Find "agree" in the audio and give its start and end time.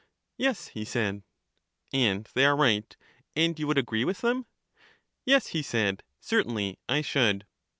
3.77-4.03